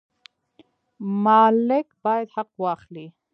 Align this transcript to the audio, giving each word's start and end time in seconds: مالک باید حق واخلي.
مالک 1.23 1.87
باید 2.03 2.27
حق 2.35 2.51
واخلي. 2.63 3.07